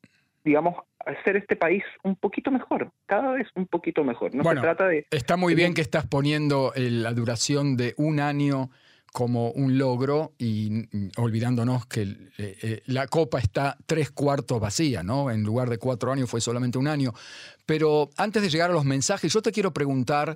digamos, 0.45 0.77
hacer 1.05 1.37
este 1.37 1.57
país 1.57 1.83
un 2.05 2.15
poquito 2.15 2.53
mejor, 2.53 2.93
cada 3.07 3.33
vez 3.33 3.49
un 3.57 3.67
poquito 3.67 4.05
mejor. 4.05 4.33
No 4.37 4.45
se 4.45 4.61
trata 4.61 4.87
de... 4.87 5.05
Está 5.11 5.37
muy 5.37 5.57
bien 5.57 5.75
que 5.75 5.81
estás 5.81 6.07
poniendo 6.07 6.73
la 6.77 7.13
duración 7.13 7.77
de 7.77 7.95
un 7.97 8.21
año 8.21 8.71
como 9.17 9.51
un 9.53 9.79
logro 9.79 10.35
y 10.37 10.89
olvidándonos 11.17 11.87
que 11.87 12.03
eh, 12.03 12.19
eh, 12.37 12.83
la 12.85 13.07
copa 13.07 13.39
está 13.39 13.75
tres 13.87 14.11
cuartos 14.11 14.61
vacía, 14.61 15.03
¿no? 15.03 15.31
En 15.31 15.43
lugar 15.43 15.71
de 15.71 15.79
cuatro 15.79 16.13
años 16.13 16.29
fue 16.29 16.43
solamente 16.43 16.77
un 16.77 16.87
año. 16.87 17.15
Pero 17.65 18.11
antes 18.19 18.43
de 18.43 18.51
llegar 18.51 18.69
a 18.69 18.75
los 18.75 18.85
mensajes, 18.85 19.33
yo 19.33 19.41
te 19.41 19.53
quiero 19.53 19.73
preguntar 19.73 20.35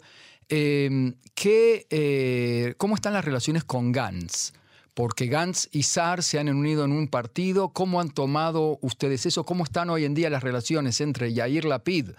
em, 0.48 1.12
eh, 1.44 2.74
¿cómo 2.78 2.94
están 2.94 3.12
las 3.12 3.22
relaciones 3.22 3.64
con 3.64 3.92
Gantz? 3.92 4.52
Porque 4.94 5.26
Gantz 5.26 5.68
y 5.72 5.82
Saar 5.82 6.22
se 6.22 6.38
han 6.38 6.48
unido 6.48 6.86
en 6.86 6.92
un 6.92 7.08
partido. 7.08 7.68
¿Cómo 7.74 8.00
han 8.00 8.08
tomado 8.08 8.78
ustedes 8.80 9.26
eso? 9.26 9.44
¿Cómo 9.44 9.64
están 9.64 9.90
hoy 9.90 10.06
en 10.06 10.14
día 10.14 10.30
las 10.30 10.42
relaciones 10.42 11.02
entre 11.02 11.34
Yair 11.34 11.66
Lapid 11.66 12.12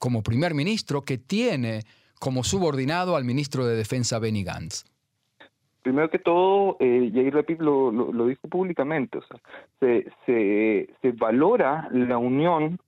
como 0.00 0.24
primer 0.24 0.54
ministro, 0.54 1.04
que 1.04 1.16
tiene 1.16 1.86
como 2.18 2.42
subordinado 2.42 3.14
al 3.14 3.24
ministro 3.24 3.64
de 3.64 3.76
Defensa 3.76 4.18
Benny 4.18 4.42
Gantz? 4.42 4.82
Primero 5.88 6.10
que 6.10 6.18
todo, 6.18 6.76
eh, 6.80 7.10
Yair 7.12 7.34
Rapid 7.34 7.60
lo, 7.60 7.90
lo, 7.90 8.26
dijo 8.26 8.46
públicamente, 8.46 9.16
o 9.16 9.22
sea, 9.22 9.38
se, 9.80 10.06
se, 10.26 10.90
se 11.00 11.12
valora 11.12 11.88
la 11.90 12.18
unión 12.18 12.78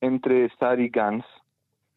entre 0.00 0.48
Sar 0.50 0.78
y 0.78 0.88
Gantz, 0.88 1.26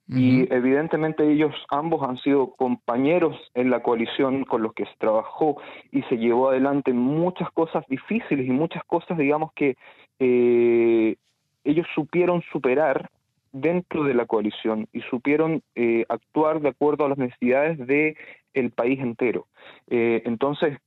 y 0.10 0.52
evidentemente 0.54 1.30
ellos 1.30 1.54
ambos 1.70 2.02
han 2.08 2.18
sido 2.18 2.52
compañeros 2.52 3.36
en 3.54 3.70
la 3.70 3.84
coalición 3.84 4.46
con 4.46 4.64
los 4.64 4.74
que 4.74 4.86
se 4.86 4.96
trabajó 4.98 5.58
y 5.92 6.02
se 6.04 6.18
llevó 6.18 6.50
adelante 6.50 6.94
muchas 6.94 7.52
cosas 7.52 7.86
difíciles 7.90 8.48
y 8.48 8.52
muchas 8.52 8.84
cosas, 8.86 9.18
digamos, 9.18 9.52
que 9.54 9.76
eh, 10.20 11.18
ellos 11.66 11.86
supieron 11.94 12.42
superar 12.54 13.10
dentro 13.52 14.06
de 14.06 14.14
la 14.14 14.26
coalición 14.26 14.88
y 14.94 15.02
supieron 15.02 15.62
eh, 15.76 16.06
actuar 16.08 16.62
de 16.62 16.70
acuerdo 16.70 17.06
a 17.06 17.10
las 17.10 17.18
necesidades 17.18 17.78
de 17.86 18.16
el 18.60 18.72
país 18.72 19.00
entero. 19.00 19.48
Eh, 19.88 20.24
entonces, 20.26 20.78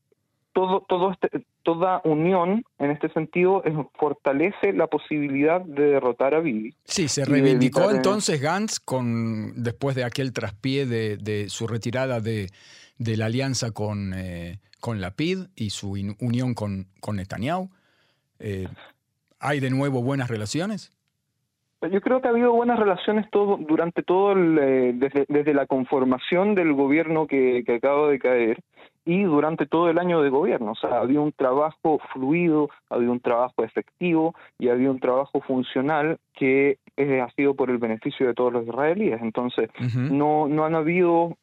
todo, 0.52 0.84
todo 0.88 1.12
este, 1.12 1.28
toda 1.62 2.00
unión 2.04 2.64
en 2.78 2.90
este 2.90 3.08
sentido 3.10 3.62
fortalece 3.98 4.72
la 4.72 4.88
posibilidad 4.88 5.60
de 5.60 5.84
derrotar 5.84 6.34
a 6.34 6.40
Bibi. 6.40 6.74
Sí, 6.84 7.08
se 7.08 7.24
reivindicó 7.24 7.90
entonces 7.90 8.40
Gantz 8.40 8.80
con 8.80 9.62
después 9.62 9.94
de 9.94 10.04
aquel 10.04 10.32
traspié 10.32 10.86
de, 10.86 11.48
su 11.48 11.66
retirada 11.68 12.20
de, 12.20 12.48
la 12.98 13.26
alianza 13.26 13.70
con, 13.70 14.12
eh, 14.14 14.58
con 14.80 15.00
la 15.00 15.12
PID 15.12 15.46
y 15.54 15.70
su 15.70 15.92
unión 16.20 16.54
con, 16.54 16.88
con 17.00 17.16
Netanyahu. 17.16 17.70
¿Hay 19.38 19.60
de 19.60 19.70
nuevo 19.70 20.02
buenas 20.02 20.28
relaciones? 20.28 20.92
Yo 21.88 22.00
creo 22.02 22.20
que 22.20 22.28
ha 22.28 22.30
habido 22.30 22.52
buenas 22.52 22.78
relaciones 22.78 23.30
todo, 23.30 23.56
durante 23.56 24.02
todo, 24.02 24.32
el, 24.32 24.58
eh, 24.58 24.92
desde, 24.94 25.24
desde, 25.28 25.54
la 25.54 25.66
conformación 25.66 26.54
del 26.54 26.74
gobierno 26.74 27.26
que, 27.26 27.62
que 27.64 27.76
acaba 27.76 28.08
de 28.08 28.18
caer 28.18 28.62
y 29.06 29.22
durante 29.22 29.66
todo 29.66 29.88
el 29.88 29.98
año 29.98 30.20
de 30.20 30.28
gobierno. 30.28 30.72
O 30.72 30.74
sea, 30.74 31.00
había 31.00 31.20
un 31.20 31.32
trabajo 31.32 31.98
fluido, 32.12 32.68
había 32.90 33.10
un 33.10 33.20
trabajo 33.20 33.64
efectivo 33.64 34.34
y 34.58 34.68
había 34.68 34.90
un 34.90 35.00
trabajo 35.00 35.40
funcional 35.40 36.18
que 36.34 36.78
eh, 36.96 37.20
ha 37.20 37.30
sido 37.30 37.54
por 37.54 37.70
el 37.70 37.78
beneficio 37.78 38.26
de 38.26 38.34
todos 38.34 38.52
los 38.52 38.66
israelíes. 38.66 39.20
Entonces, 39.22 39.70
no, 39.94 40.48
no 40.48 40.64
han 40.64 40.74
habido 40.74 41.36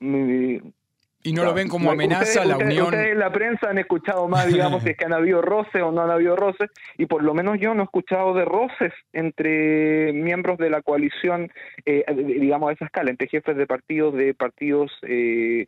y 1.24 1.34
no 1.34 1.44
lo 1.44 1.54
ven 1.54 1.68
como 1.68 1.92
amenaza 1.92 2.46
la 2.46 2.58
unión. 2.58 2.86
Ustedes 2.86 3.14
en 3.14 3.20
la 3.20 3.32
prensa 3.32 3.70
han 3.70 3.78
escuchado 3.78 4.28
más, 4.28 4.48
digamos, 4.48 4.84
si 4.84 4.90
es 4.90 4.98
que 4.98 5.06
han 5.06 5.14
habido 5.14 5.42
roces 5.42 5.82
o 5.82 5.92
no 5.92 6.02
han 6.02 6.12
habido 6.12 6.36
roces, 6.36 6.70
y 6.98 7.06
por 7.06 7.24
lo 7.24 7.34
menos 7.34 7.58
yo 7.60 7.74
no 7.74 7.82
he 7.82 7.86
escuchado 7.86 8.34
de 8.34 8.46
roces 8.46 8.94
entre 9.14 10.14
miembros 10.14 10.58
de 10.58 10.70
la 10.70 10.82
coalición, 10.82 11.52
eh, 11.86 12.06
digamos, 12.16 12.70
a 12.70 12.74
esa 12.74 12.86
escala, 12.86 13.10
entre 13.10 13.28
jefes 13.28 13.58
de 13.58 13.68
partidos, 13.68 14.14
de 14.16 14.34
partidos 14.34 14.92
eh, 15.04 15.68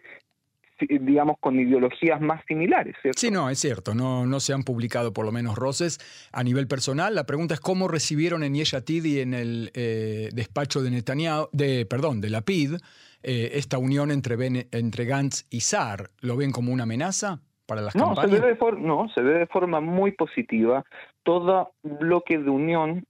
digamos, 0.87 1.37
con 1.39 1.59
ideologías 1.59 2.21
más 2.21 2.41
similares. 2.47 2.95
¿cierto? 3.01 3.19
Sí, 3.19 3.31
no, 3.31 3.49
es 3.49 3.59
cierto, 3.59 3.93
no, 3.93 4.25
no 4.25 4.39
se 4.39 4.53
han 4.53 4.63
publicado 4.63 5.13
por 5.13 5.25
lo 5.25 5.31
menos 5.31 5.57
roces 5.57 5.99
a 6.31 6.43
nivel 6.43 6.67
personal. 6.67 7.15
La 7.15 7.25
pregunta 7.25 7.53
es 7.53 7.59
cómo 7.59 7.87
recibieron 7.87 8.43
en 8.43 8.55
Yeshatid 8.55 9.03
y 9.05 9.19
en 9.19 9.33
el 9.33 9.71
eh, 9.73 10.29
despacho 10.33 10.81
de 10.81 10.91
Netanyahu, 10.91 11.49
de, 11.51 11.85
perdón, 11.85 12.21
de 12.21 12.29
la 12.29 12.41
PID, 12.41 12.75
eh, 13.21 13.51
esta 13.53 13.77
unión 13.77 14.11
entre, 14.11 14.35
entre 14.71 15.05
Gantz 15.05 15.45
y 15.49 15.61
Saar? 15.61 16.09
¿Lo 16.21 16.37
ven 16.37 16.51
como 16.51 16.71
una 16.71 16.83
amenaza 16.83 17.41
para 17.65 17.81
las 17.81 17.95
no, 17.95 18.07
campañas? 18.07 18.31
Se 18.31 18.41
ve 18.41 18.55
de 18.55 18.81
no, 18.81 19.09
se 19.09 19.21
ve 19.21 19.39
de 19.39 19.47
forma 19.47 19.81
muy 19.81 20.11
positiva. 20.11 20.85
Todo 21.23 21.71
bloque 21.83 22.37
de 22.37 22.49
unión 22.49 23.05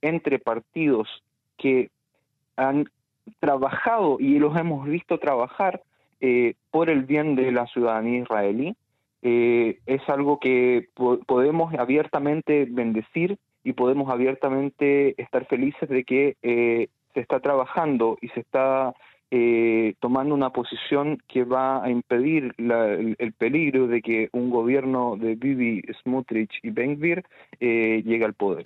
entre 0.00 0.38
partidos 0.38 1.08
que 1.58 1.90
han 2.56 2.88
trabajado 3.40 4.16
y 4.18 4.38
los 4.38 4.56
hemos 4.56 4.86
visto 4.86 5.18
trabajar 5.18 5.82
eh, 6.20 6.54
por 6.70 6.88
el 6.88 7.02
bien 7.02 7.36
de 7.36 7.52
la 7.52 7.66
ciudadanía 7.66 8.22
israelí. 8.22 8.74
Eh, 9.22 9.78
es 9.86 10.00
algo 10.08 10.40
que 10.40 10.88
podemos 10.94 11.72
abiertamente 11.74 12.66
bendecir 12.68 13.38
y 13.62 13.74
podemos 13.74 14.10
abiertamente 14.10 15.20
estar 15.22 15.46
felices 15.46 15.88
de 15.88 16.02
que 16.02 16.36
se 17.14 17.20
está 17.20 17.40
trabajando 17.40 18.18
y 18.20 18.28
se 18.28 18.40
está 18.40 18.94
eh, 19.34 19.94
tomando 19.98 20.34
una 20.34 20.50
posición 20.50 21.16
que 21.26 21.44
va 21.44 21.82
a 21.82 21.88
impedir 21.88 22.54
el, 22.58 23.32
peligro 23.38 23.86
de 23.86 24.02
que 24.02 24.28
un 24.32 24.50
gobierno 24.50 25.16
de 25.16 25.36
Bibi, 25.36 25.82
Smotrich 26.02 26.52
y 26.62 26.68
Ben-Gvir 26.68 27.24
eh, 27.58 28.02
llegue 28.04 28.26
al 28.26 28.34
poder. 28.34 28.64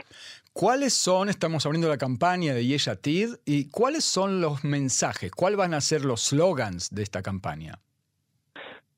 ¿Cuáles 0.53 0.93
son, 0.93 1.29
estamos 1.29 1.65
abriendo 1.67 1.89
la 1.89 1.99
campaña 1.99 2.53
de 2.53 2.67
Yeshatid, 2.67 3.37
y 3.45 3.71
cuáles 3.71 4.03
son 4.05 4.41
los 4.41 4.65
mensajes, 4.65 5.31
cuáles 5.31 5.57
van 5.57 5.73
a 5.73 5.81
ser 5.81 6.05
los 6.05 6.25
slogans 6.25 6.93
de 6.93 7.05
esta 7.05 7.23
campaña? 7.23 7.79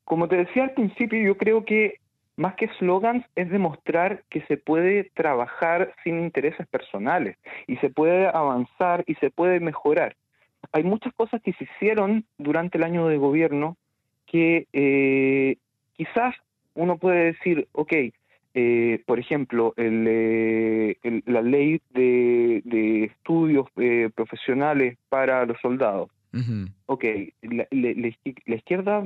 Como 0.05 0.27
te 0.27 0.37
decía 0.37 0.63
al 0.63 0.73
principio, 0.73 1.21
yo 1.21 1.37
creo 1.37 1.65
que 1.65 1.99
más 2.35 2.55
que 2.55 2.67
slogans 2.79 3.23
es 3.35 3.51
demostrar 3.51 4.23
que 4.31 4.41
se 4.47 4.57
puede 4.57 5.11
trabajar 5.13 5.93
sin 6.03 6.19
intereses 6.19 6.65
personales 6.65 7.37
y 7.67 7.75
se 7.75 7.91
puede 7.91 8.25
avanzar 8.27 9.03
y 9.05 9.13
se 9.15 9.29
puede 9.29 9.59
mejorar 9.59 10.15
hay 10.71 10.83
muchas 10.83 11.13
cosas 11.13 11.41
que 11.41 11.53
se 11.53 11.63
hicieron 11.63 12.25
durante 12.37 12.77
el 12.77 12.83
año 12.83 13.07
de 13.07 13.17
gobierno 13.17 13.77
que 14.25 14.67
eh, 14.73 15.57
quizás 15.93 16.35
uno 16.75 16.97
puede 16.97 17.33
decir, 17.33 17.67
ok, 17.71 17.93
eh, 18.53 19.03
por 19.05 19.19
ejemplo, 19.19 19.73
eh, 19.77 20.95
la 21.25 21.41
ley 21.41 21.81
de, 21.91 23.03
estudios 23.05 23.67
profesionales 24.15 24.97
para 25.09 25.45
los 25.45 25.59
soldados. 25.61 26.09
Ok, 26.85 27.05
la, 27.41 27.67
izquierda, 28.45 29.03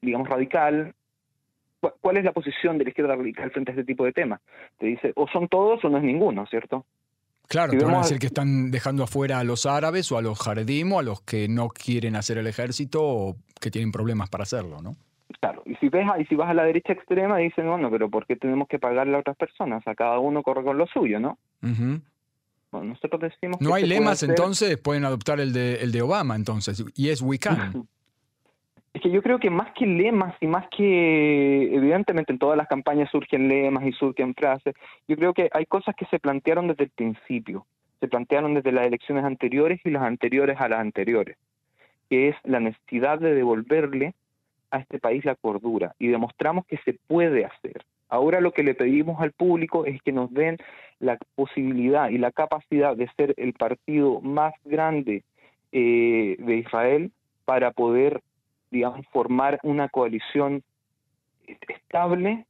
digamos, 0.00 0.28
radical, 0.28 0.94
¿cuál 2.00 2.16
es 2.16 2.24
la 2.24 2.32
posición 2.32 2.78
de 2.78 2.84
la 2.84 2.90
izquierda 2.90 3.14
radical 3.14 3.50
frente 3.50 3.72
a 3.72 3.74
este 3.74 3.84
tipo 3.84 4.04
de 4.04 4.12
temas? 4.12 4.40
Te 4.78 4.86
dice, 4.86 5.12
o 5.16 5.28
son 5.28 5.48
todos 5.48 5.84
o 5.84 5.90
no 5.90 5.98
es 5.98 6.04
ninguno, 6.04 6.46
¿cierto? 6.46 6.86
Claro, 7.48 7.72
te 7.72 7.84
van 7.84 7.94
a 7.94 7.98
decir 7.98 8.18
que 8.18 8.26
están 8.26 8.70
dejando 8.70 9.04
afuera 9.04 9.38
a 9.38 9.44
los 9.44 9.66
árabes 9.66 10.10
o 10.10 10.18
a 10.18 10.22
los 10.22 10.38
jaredim 10.38 10.92
o 10.92 10.98
a 10.98 11.02
los 11.02 11.20
que 11.22 11.48
no 11.48 11.68
quieren 11.68 12.16
hacer 12.16 12.38
el 12.38 12.46
ejército 12.46 13.02
o 13.02 13.36
que 13.60 13.70
tienen 13.70 13.92
problemas 13.92 14.28
para 14.28 14.42
hacerlo, 14.42 14.82
¿no? 14.82 14.96
Claro, 15.40 15.62
y 15.64 15.74
si, 15.76 15.88
ves, 15.88 16.06
y 16.18 16.24
si 16.24 16.34
vas 16.34 16.50
a 16.50 16.54
la 16.54 16.64
derecha 16.64 16.92
extrema 16.92 17.38
dicen, 17.38 17.68
bueno, 17.68 17.90
pero 17.90 18.08
¿por 18.08 18.26
qué 18.26 18.36
tenemos 18.36 18.68
que 18.68 18.78
pagarle 18.78 19.16
a 19.16 19.20
otras 19.20 19.36
personas? 19.36 19.86
A 19.86 19.94
cada 19.94 20.18
uno 20.18 20.42
corre 20.42 20.64
con 20.64 20.78
lo 20.78 20.86
suyo, 20.86 21.20
¿no? 21.20 21.38
bueno, 22.70 22.88
nosotros 22.88 23.20
decimos 23.20 23.60
¿No 23.60 23.74
hay 23.74 23.86
lemas 23.86 24.22
entonces? 24.22 24.76
Pueden 24.78 25.04
adoptar 25.04 25.40
el 25.40 25.52
de, 25.52 25.76
el 25.76 25.92
de 25.92 26.02
Obama 26.02 26.36
entonces, 26.36 26.84
yes 26.94 27.22
we 27.22 27.38
can. 27.38 27.88
Es 28.96 29.02
que 29.02 29.10
yo 29.10 29.22
creo 29.22 29.38
que 29.38 29.50
más 29.50 29.70
que 29.72 29.84
lemas 29.84 30.34
y 30.40 30.46
más 30.46 30.66
que, 30.74 31.64
evidentemente 31.64 32.32
en 32.32 32.38
todas 32.38 32.56
las 32.56 32.66
campañas 32.66 33.10
surgen 33.10 33.46
lemas 33.46 33.84
y 33.84 33.92
surgen 33.92 34.34
frases, 34.34 34.74
yo 35.06 35.16
creo 35.16 35.34
que 35.34 35.50
hay 35.52 35.66
cosas 35.66 35.94
que 35.94 36.06
se 36.06 36.18
plantearon 36.18 36.68
desde 36.68 36.84
el 36.84 36.90
principio, 36.90 37.66
se 38.00 38.08
plantearon 38.08 38.54
desde 38.54 38.72
las 38.72 38.86
elecciones 38.86 39.26
anteriores 39.26 39.82
y 39.84 39.90
las 39.90 40.02
anteriores 40.02 40.58
a 40.58 40.70
las 40.70 40.80
anteriores, 40.80 41.36
que 42.08 42.28
es 42.28 42.36
la 42.42 42.58
necesidad 42.58 43.18
de 43.18 43.34
devolverle 43.34 44.14
a 44.70 44.78
este 44.78 44.98
país 44.98 45.26
la 45.26 45.34
cordura 45.34 45.94
y 45.98 46.06
demostramos 46.06 46.64
que 46.64 46.78
se 46.78 46.94
puede 47.06 47.44
hacer. 47.44 47.84
Ahora 48.08 48.40
lo 48.40 48.52
que 48.52 48.62
le 48.62 48.74
pedimos 48.74 49.20
al 49.20 49.32
público 49.32 49.84
es 49.84 50.00
que 50.00 50.12
nos 50.12 50.32
den 50.32 50.56
la 51.00 51.18
posibilidad 51.34 52.08
y 52.08 52.16
la 52.16 52.32
capacidad 52.32 52.96
de 52.96 53.10
ser 53.18 53.34
el 53.36 53.52
partido 53.52 54.22
más 54.22 54.54
grande 54.64 55.22
eh, 55.72 56.36
de 56.38 56.56
Israel 56.56 57.12
para 57.44 57.72
poder 57.72 58.22
digamos, 58.70 59.06
formar 59.12 59.58
una 59.62 59.88
coalición 59.88 60.62
estable 61.46 62.46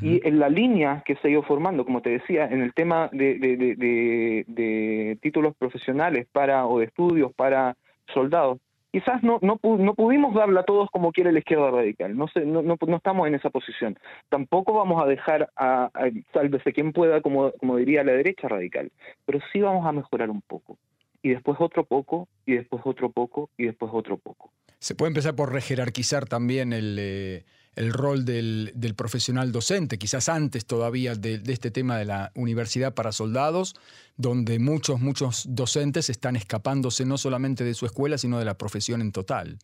y 0.00 0.26
en 0.26 0.38
la 0.38 0.48
línea 0.48 1.02
que 1.04 1.14
se 1.16 1.28
ha 1.28 1.30
ido 1.30 1.42
formando, 1.42 1.84
como 1.84 2.00
te 2.00 2.08
decía, 2.08 2.46
en 2.46 2.62
el 2.62 2.72
tema 2.72 3.10
de, 3.12 3.36
de, 3.38 5.18
títulos 5.20 5.54
profesionales 5.56 6.26
para 6.32 6.66
o 6.66 6.78
de 6.78 6.86
estudios 6.86 7.34
para 7.34 7.76
soldados, 8.14 8.60
quizás 8.92 9.22
no, 9.22 9.38
no, 9.42 9.60
no 9.62 9.94
pudimos 9.94 10.34
darla 10.34 10.60
a 10.60 10.64
todos 10.64 10.88
como 10.90 11.12
quiere 11.12 11.32
la 11.32 11.40
izquierda 11.40 11.70
radical, 11.70 12.16
no, 12.16 12.28
sé, 12.28 12.46
no, 12.46 12.62
no, 12.62 12.76
estamos 12.96 13.28
en 13.28 13.34
esa 13.34 13.50
posición. 13.50 13.98
Tampoco 14.30 14.72
vamos 14.72 15.02
a 15.02 15.06
dejar 15.06 15.50
a, 15.54 15.90
a 15.92 16.10
sálvese 16.32 16.72
quien 16.72 16.92
pueda, 16.94 17.20
como, 17.20 17.52
como 17.52 17.76
diría 17.76 18.04
la 18.04 18.12
derecha 18.12 18.48
radical, 18.48 18.90
pero 19.26 19.40
sí 19.52 19.60
vamos 19.60 19.84
a 19.86 19.92
mejorar 19.92 20.30
un 20.30 20.40
poco. 20.40 20.78
Y 21.22 21.30
después 21.30 21.58
otro 21.60 21.84
poco, 21.84 22.26
y 22.46 22.54
después 22.54 22.82
otro 22.86 23.10
poco, 23.10 23.50
y 23.58 23.64
después 23.64 23.90
otro 23.92 24.16
poco. 24.16 24.50
Se 24.84 24.94
puede 24.94 25.08
empezar 25.08 25.34
por 25.34 25.50
rejerarquizar 25.50 26.26
también 26.26 26.74
el... 26.74 26.96
Eh, 26.98 27.44
el 27.76 27.92
rol 27.92 28.24
del, 28.24 28.70
profesional 28.96 29.50
docente, 29.50 29.98
quizás 29.98 30.28
antes 30.28 30.64
todavía 30.64 31.16
de, 31.16 31.42
este 31.48 31.72
tema 31.72 31.96
de 31.98 32.04
la 32.04 32.30
universidad 32.36 32.94
para 32.94 33.10
soldados, 33.10 33.74
donde 34.16 34.60
muchos, 34.60 35.00
muchos 35.00 35.52
docentes 35.52 36.08
están 36.08 36.36
escapándose 36.36 37.04
no 37.04 37.18
solamente 37.18 37.64
de 37.64 37.74
su 37.74 37.84
escuela, 37.84 38.16
sino 38.16 38.38
de 38.38 38.44
la 38.44 38.54
profesión 38.54 39.00
en 39.00 39.10
total, 39.10 39.58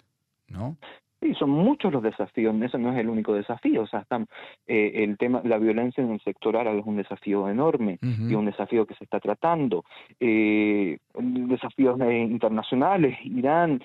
¿no? 0.49 0.77
Sí, 1.21 1.35
son 1.35 1.51
muchos 1.51 1.93
los 1.93 2.03
desafíos, 2.03 2.53
eso 2.63 2.79
no 2.79 2.93
es 2.93 2.99
el 2.99 3.09
único 3.09 3.33
desafío, 3.33 3.83
o 3.83 3.87
sea, 3.87 4.01
están, 4.01 4.27
eh, 4.67 5.05
el 5.05 5.17
tema, 5.17 5.41
la 5.45 5.59
violencia 5.59 6.03
en 6.03 6.13
el 6.13 6.21
sector 6.23 6.57
árabe 6.57 6.81
es 6.81 6.87
un 6.87 6.97
desafío 6.97 7.49
enorme 7.49 7.99
y 8.03 8.35
un 8.35 8.47
desafío 8.47 8.87
que 8.87 8.95
se 8.95 9.05
está 9.05 9.21
tratando, 9.21 9.85
eh, 10.19 10.99
desafíos 11.15 12.01
internacionales, 12.01 13.17
Irán, 13.23 13.85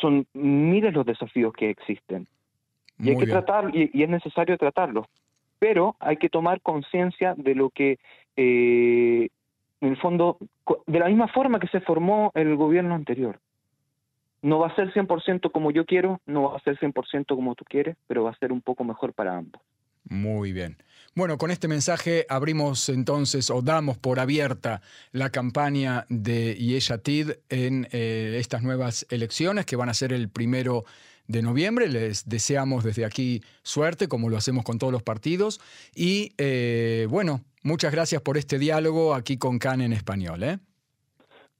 son 0.00 0.26
miles 0.32 0.92
los 0.92 1.06
desafíos 1.06 1.52
que 1.52 1.70
existen. 1.70 2.26
Y 2.98 3.10
hay 3.10 3.16
que 3.16 3.26
tratar, 3.26 3.74
y, 3.74 4.02
es 4.02 4.08
necesario 4.08 4.56
tratarlo. 4.56 5.08
Pero 5.58 5.96
hay 6.00 6.16
que 6.16 6.28
tomar 6.28 6.60
conciencia 6.60 7.34
de 7.36 7.54
lo 7.54 7.70
que, 7.70 7.98
eh, 8.36 9.28
en 9.80 9.88
el 9.88 9.96
fondo, 9.96 10.38
de 10.86 10.98
la 10.98 11.06
misma 11.06 11.28
forma 11.28 11.58
que 11.58 11.68
se 11.68 11.80
formó 11.80 12.30
el 12.34 12.56
gobierno 12.56 12.94
anterior. 12.94 13.40
No 14.42 14.58
va 14.58 14.68
a 14.68 14.76
ser 14.76 14.92
100% 14.92 15.50
como 15.50 15.70
yo 15.70 15.86
quiero, 15.86 16.20
no 16.26 16.42
va 16.50 16.56
a 16.56 16.60
ser 16.60 16.78
100% 16.78 17.34
como 17.34 17.54
tú 17.54 17.64
quieres, 17.64 17.96
pero 18.06 18.24
va 18.24 18.30
a 18.30 18.38
ser 18.38 18.52
un 18.52 18.60
poco 18.60 18.84
mejor 18.84 19.14
para 19.14 19.36
ambos. 19.36 19.60
Muy 20.08 20.52
bien. 20.52 20.76
Bueno, 21.16 21.38
con 21.38 21.52
este 21.52 21.68
mensaje 21.68 22.26
abrimos 22.28 22.88
entonces 22.88 23.48
o 23.48 23.62
damos 23.62 23.96
por 23.98 24.18
abierta 24.18 24.80
la 25.12 25.30
campaña 25.30 26.06
de 26.08 26.56
Yeshatid 26.56 27.30
en 27.48 27.86
eh, 27.92 28.36
estas 28.40 28.64
nuevas 28.64 29.06
elecciones 29.10 29.64
que 29.64 29.76
van 29.76 29.88
a 29.88 29.94
ser 29.94 30.12
el 30.12 30.28
primero 30.28 30.82
de 31.28 31.40
noviembre. 31.40 31.88
Les 31.88 32.28
deseamos 32.28 32.82
desde 32.82 33.04
aquí 33.04 33.42
suerte, 33.62 34.08
como 34.08 34.28
lo 34.28 34.36
hacemos 34.36 34.64
con 34.64 34.80
todos 34.80 34.92
los 34.92 35.04
partidos. 35.04 35.60
Y 35.94 36.32
eh, 36.36 37.06
bueno, 37.08 37.42
muchas 37.62 37.92
gracias 37.92 38.20
por 38.20 38.36
este 38.36 38.58
diálogo 38.58 39.14
aquí 39.14 39.38
con 39.38 39.60
CAN 39.60 39.82
en 39.82 39.92
español. 39.92 40.42
¿eh? 40.42 40.58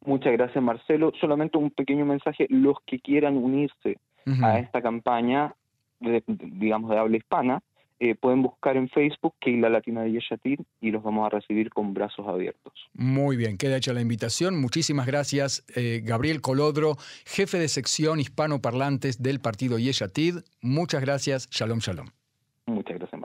Muchas 0.04 0.32
gracias, 0.32 0.64
Marcelo. 0.64 1.12
Solamente 1.20 1.58
un 1.58 1.70
pequeño 1.70 2.04
mensaje. 2.04 2.48
Los 2.50 2.78
que 2.84 2.98
quieran 2.98 3.36
unirse 3.36 3.98
a 4.42 4.58
esta 4.58 4.82
campaña, 4.82 5.54
digamos, 6.00 6.90
de 6.90 6.98
habla 6.98 7.16
hispana, 7.16 7.62
eh, 8.04 8.14
pueden 8.14 8.42
buscar 8.42 8.76
en 8.76 8.88
Facebook 8.88 9.34
la 9.46 9.68
Latina 9.68 10.02
de 10.02 10.12
Yeshatir 10.12 10.60
y 10.80 10.90
los 10.90 11.02
vamos 11.02 11.26
a 11.26 11.30
recibir 11.30 11.70
con 11.70 11.94
brazos 11.94 12.26
abiertos. 12.26 12.72
Muy 12.92 13.36
bien, 13.36 13.56
queda 13.56 13.76
hecha 13.76 13.92
la 13.92 14.00
invitación. 14.00 14.60
Muchísimas 14.60 15.06
gracias, 15.06 15.64
eh, 15.74 16.02
Gabriel 16.04 16.40
Colodro, 16.40 16.96
jefe 17.24 17.58
de 17.58 17.68
sección 17.68 18.20
hispanoparlantes 18.20 19.22
del 19.22 19.40
partido 19.40 19.78
Yeshatid. 19.78 20.40
Muchas 20.60 21.00
gracias. 21.02 21.48
Shalom, 21.50 21.78
shalom. 21.78 22.06
Muchas 22.66 22.98
gracias. 22.98 23.23